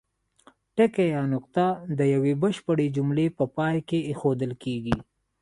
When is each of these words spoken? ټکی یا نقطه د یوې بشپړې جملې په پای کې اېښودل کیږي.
ټکی 0.75 1.05
یا 1.15 1.21
نقطه 1.33 1.65
د 1.97 2.01
یوې 2.13 2.33
بشپړې 2.43 2.87
جملې 2.95 3.27
په 3.37 3.43
پای 3.55 3.75
کې 3.89 3.99
اېښودل 4.09 4.51
کیږي. 4.63 4.97